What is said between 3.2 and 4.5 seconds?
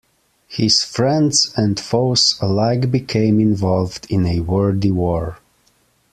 involved in a